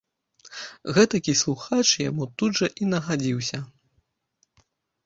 [0.95, 3.65] Гэтакі слухач яму тут жа і нагадзіўся.